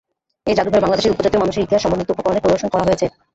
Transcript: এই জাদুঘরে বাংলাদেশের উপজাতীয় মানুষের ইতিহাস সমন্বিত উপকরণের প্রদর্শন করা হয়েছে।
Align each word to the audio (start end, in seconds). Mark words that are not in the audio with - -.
এই 0.47 0.55
জাদুঘরে 0.57 0.83
বাংলাদেশের 0.83 1.13
উপজাতীয় 1.13 1.41
মানুষের 1.41 1.63
ইতিহাস 1.63 1.81
সমন্বিত 1.83 2.09
উপকরণের 2.11 2.43
প্রদর্শন 2.43 2.69
করা 2.71 2.85
হয়েছে। 2.87 3.05